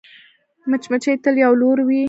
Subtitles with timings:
[0.69, 1.99] مچمچۍ تل یو لوری لري